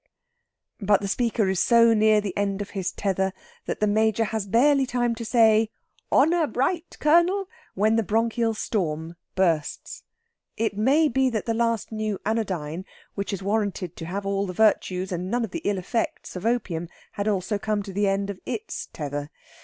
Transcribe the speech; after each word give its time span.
But 0.79 1.01
the 1.01 1.07
speaker 1.07 1.47
is 1.47 1.59
so 1.59 1.93
near 1.93 2.21
the 2.21 2.35
end 2.35 2.59
of 2.59 2.71
his 2.71 2.91
tether 2.91 3.33
that 3.67 3.81
the 3.81 3.85
Major 3.85 4.23
has 4.23 4.47
barely 4.47 4.87
time 4.87 5.13
to 5.13 5.23
say, 5.23 5.69
"Honour 6.11 6.47
bright, 6.47 6.97
Colonel," 6.99 7.47
when 7.75 7.97
the 7.97 8.01
bronchial 8.01 8.55
storm 8.55 9.15
bursts. 9.35 10.01
It 10.57 10.75
may 10.75 11.07
be 11.07 11.29
that 11.29 11.45
the 11.45 11.53
last 11.53 11.91
new 11.91 12.17
anodyne, 12.25 12.83
which 13.13 13.31
is 13.31 13.43
warranted 13.43 13.95
to 13.97 14.05
have 14.07 14.25
all 14.25 14.47
the 14.47 14.53
virtues 14.53 15.11
and 15.11 15.29
none 15.29 15.45
of 15.45 15.51
the 15.51 15.61
ill 15.65 15.77
effects 15.77 16.35
of 16.35 16.47
opium, 16.47 16.89
had 17.11 17.27
also 17.27 17.59
come 17.59 17.83
to 17.83 17.93
the 17.93 18.07
end 18.07 18.31
of 18.31 18.39
its 18.43 18.87
tether. 18.91 19.29